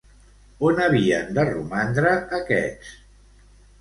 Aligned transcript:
On 0.69 0.81
havien 0.85 1.29
de 1.39 1.45
romandre, 1.49 2.17
aquests? 2.39 2.91